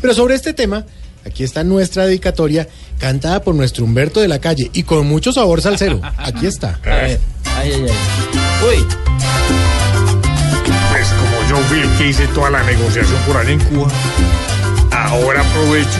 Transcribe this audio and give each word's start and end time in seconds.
Pero 0.00 0.14
sobre 0.14 0.36
este 0.36 0.52
tema, 0.54 0.84
aquí 1.26 1.42
está 1.42 1.64
nuestra 1.64 2.06
dedicatoria 2.06 2.68
cantada 3.00 3.42
por 3.42 3.56
nuestro 3.56 3.84
Humberto 3.84 4.20
de 4.20 4.28
la 4.28 4.38
Calle 4.38 4.70
y 4.72 4.84
con 4.84 5.04
mucho 5.08 5.32
sabor 5.32 5.60
salsero. 5.60 6.00
Aquí 6.18 6.46
está. 6.46 6.78
Ay, 6.84 7.18
ay, 7.56 7.72
ay. 7.72 7.82
Uy, 7.82 8.86
Pues 10.92 11.08
como 11.08 11.48
yo 11.50 11.56
fui 11.66 11.80
el 11.80 11.90
que 11.98 12.10
hice 12.10 12.28
toda 12.28 12.48
la 12.48 12.62
negociación 12.62 13.18
por 13.26 13.38
allá 13.38 13.50
en 13.50 13.58
Cuba, 13.58 13.88
ahora 14.92 15.40
aprovecho, 15.40 15.98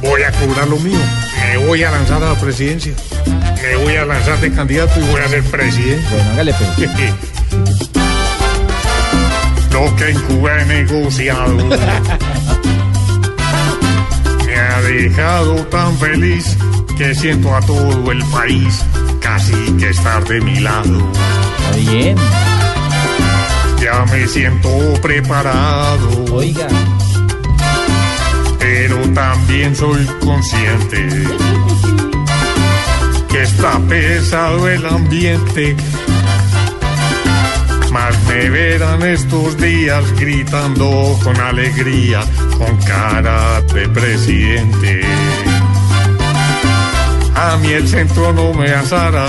voy 0.00 0.22
a 0.22 0.32
cobrar 0.32 0.68
lo 0.68 0.78
mío, 0.78 0.98
me 1.46 1.58
voy 1.66 1.84
a 1.84 1.90
lanzar 1.90 2.22
a 2.22 2.32
la 2.32 2.40
presidencia, 2.40 2.94
me 3.62 3.76
voy 3.84 3.96
a 3.96 4.06
lanzar 4.06 4.40
de 4.40 4.50
candidato 4.50 4.98
y 4.98 5.02
voy 5.02 5.20
a 5.20 5.28
ser 5.28 5.44
presidente. 5.44 6.06
bueno, 6.10 6.30
hágale 6.30 6.54
pues. 6.54 6.70
Lo 9.74 9.94
que 9.96 10.08
en 10.08 10.20
Cuba 10.22 10.62
he 10.62 10.64
negociado 10.64 11.68
dejado 15.00 15.54
tan 15.66 15.96
feliz 15.96 16.58
que 16.98 17.14
siento 17.14 17.54
a 17.54 17.60
todo 17.62 18.12
el 18.12 18.22
país 18.26 18.84
casi 19.20 19.54
que 19.78 19.88
estar 19.88 20.22
de 20.24 20.40
mi 20.42 20.60
lado. 20.60 20.98
Está 21.58 21.76
bien. 21.90 22.16
Ya 23.80 24.04
me 24.12 24.26
siento 24.26 24.68
preparado. 25.00 26.26
Oiga. 26.34 26.68
pero 28.58 28.96
también 29.14 29.74
soy 29.74 30.04
consciente 30.20 31.08
que 33.30 33.42
está 33.42 33.78
pesado 33.88 34.68
el 34.68 34.84
ambiente. 34.84 35.76
Más 37.90 38.14
me 38.28 38.50
estos 39.04 39.56
días 39.56 40.04
gritando 40.18 41.18
con 41.22 41.38
alegría, 41.40 42.20
con 42.58 42.76
cara 42.78 43.60
de 43.72 43.88
presidente. 43.88 45.00
A 47.34 47.56
mí 47.58 47.68
el 47.68 47.88
centro 47.88 48.32
no 48.32 48.52
me 48.52 48.70
asará, 48.70 49.26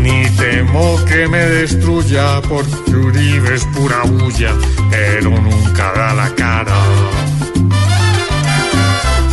ni 0.00 0.24
temo 0.36 0.96
que 1.04 1.28
me 1.28 1.38
destruya, 1.38 2.40
porque 2.48 2.96
Uribe 2.96 3.54
es 3.54 3.64
pura 3.66 4.02
bulla, 4.04 4.52
pero 4.90 5.30
nunca 5.30 5.92
da 5.92 6.14
la 6.14 6.30
cara. 6.34 6.76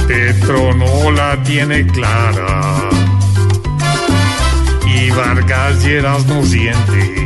Petro 0.07 0.73
no 0.73 1.11
la 1.11 1.41
tiene 1.43 1.85
clara, 1.87 2.89
y 4.85 5.09
Vargas 5.11 5.83
Lleras 5.83 6.25
no 6.25 6.43
siente. 6.43 7.21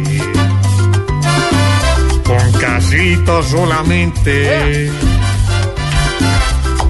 Solamente. 3.05 4.89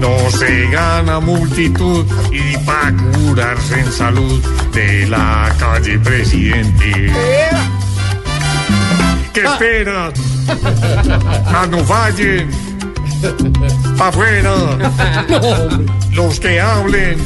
No 0.00 0.30
se 0.30 0.68
gana 0.70 1.20
multitud 1.20 2.06
y 2.32 2.56
para 2.64 2.92
curarse 2.96 3.80
en 3.80 3.92
salud 3.92 4.42
de 4.72 5.06
la 5.08 5.52
calle 5.58 5.98
presidente. 5.98 7.12
¿Qué 9.34 9.44
esperan? 9.44 10.12
Más 11.52 11.68
no 11.68 11.84
fallen. 11.84 12.50
Pa' 13.98 14.08
afuera. 14.08 14.54
Los 16.12 16.40
que 16.40 16.60
hablen. 16.60 17.18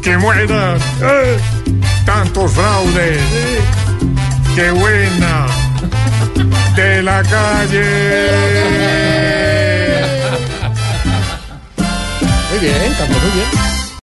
Que 0.00 0.16
mueran. 0.16 0.78
Eh, 1.00 1.38
Tantos 2.04 2.52
fraudes. 2.52 3.20
Buena. 4.54 4.81
La 7.02 7.20
calle. 7.24 7.82
Muy 12.50 12.58
bien, 12.60 12.94
cantó 12.96 13.18
muy 13.18 13.30
bien. 13.32 13.81